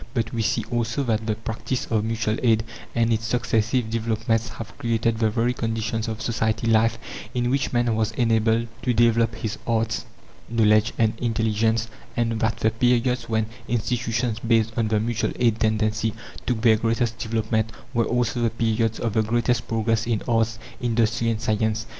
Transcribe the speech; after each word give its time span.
But 0.15 0.33
we 0.33 0.41
see 0.41 0.65
also 0.71 1.03
that 1.03 1.27
the 1.27 1.35
practice 1.35 1.85
of 1.85 2.03
mutual 2.03 2.37
aid 2.41 2.63
and 2.95 3.13
its 3.13 3.23
successive 3.27 3.87
developments 3.91 4.47
have 4.49 4.75
created 4.79 5.19
the 5.19 5.29
very 5.29 5.53
conditions 5.53 6.07
of 6.07 6.23
society 6.23 6.65
life 6.65 6.97
in 7.35 7.51
which 7.51 7.71
man 7.71 7.95
was 7.95 8.11
enabled 8.13 8.67
to 8.81 8.95
develop 8.95 9.35
his 9.35 9.59
arts, 9.67 10.05
knowledge, 10.49 10.91
and 10.97 11.13
intelligence; 11.19 11.87
and 12.17 12.39
that 12.39 12.57
the 12.57 12.71
periods 12.71 13.29
when 13.29 13.45
institutions 13.67 14.39
based 14.39 14.71
on 14.75 14.87
the 14.87 14.99
mutual 14.99 15.33
aid 15.35 15.59
tendency 15.59 16.15
took 16.47 16.61
their 16.61 16.77
greatest 16.77 17.19
development 17.19 17.71
were 17.93 18.05
also 18.05 18.41
the 18.41 18.49
periods 18.49 18.99
of 18.99 19.13
the 19.13 19.21
greatest 19.21 19.67
progress 19.67 20.07
in 20.07 20.23
arts, 20.27 20.57
industry, 20.79 21.29
and 21.29 21.39
science. 21.41 21.85